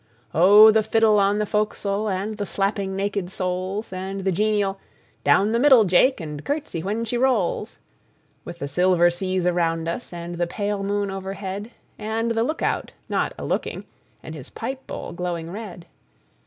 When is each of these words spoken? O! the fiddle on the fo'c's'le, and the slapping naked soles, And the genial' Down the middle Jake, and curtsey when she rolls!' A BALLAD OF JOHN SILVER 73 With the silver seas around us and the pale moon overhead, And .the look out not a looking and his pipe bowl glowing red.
O! 0.33 0.71
the 0.71 0.81
fiddle 0.81 1.19
on 1.19 1.37
the 1.37 1.45
fo'c's'le, 1.45 2.09
and 2.09 2.39
the 2.39 2.45
slapping 2.47 2.95
naked 2.95 3.29
soles, 3.29 3.93
And 3.93 4.21
the 4.21 4.31
genial' 4.31 4.79
Down 5.23 5.51
the 5.51 5.59
middle 5.59 5.83
Jake, 5.83 6.19
and 6.19 6.43
curtsey 6.43 6.81
when 6.81 7.05
she 7.05 7.19
rolls!' 7.19 7.75
A 7.75 7.77
BALLAD 8.45 8.55
OF 8.55 8.59
JOHN 8.61 8.67
SILVER 8.67 8.95
73 8.95 9.01
With 9.03 9.05
the 9.05 9.09
silver 9.09 9.09
seas 9.15 9.45
around 9.47 9.87
us 9.87 10.11
and 10.11 10.35
the 10.39 10.47
pale 10.47 10.81
moon 10.81 11.11
overhead, 11.11 11.69
And 11.99 12.31
.the 12.31 12.41
look 12.43 12.63
out 12.63 12.93
not 13.09 13.35
a 13.37 13.45
looking 13.45 13.85
and 14.23 14.33
his 14.33 14.49
pipe 14.49 14.87
bowl 14.87 15.11
glowing 15.11 15.51
red. 15.51 15.85